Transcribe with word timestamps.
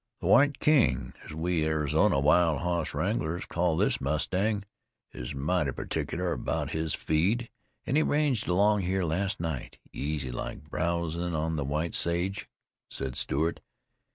"The 0.19 0.25
White 0.25 0.57
King, 0.59 1.13
as 1.25 1.35
we 1.35 1.63
Arizona 1.63 2.19
wild 2.19 2.61
hoss 2.61 2.95
wranglers 2.95 3.45
calls 3.45 3.79
this 3.81 4.01
mustang, 4.01 4.63
is 5.11 5.35
mighty 5.35 5.71
pertickler 5.73 6.31
about 6.33 6.71
his 6.71 6.95
feed, 6.95 7.51
an' 7.85 7.95
he 7.97 8.01
ranged 8.01 8.47
along 8.49 8.81
here 8.81 9.03
last 9.03 9.39
night, 9.39 9.77
easy 9.93 10.31
like, 10.31 10.67
browsin' 10.71 11.35
on 11.35 11.55
this 11.55 11.67
white 11.67 11.93
sage," 11.93 12.49
said 12.89 13.15
Stewart. 13.15 13.61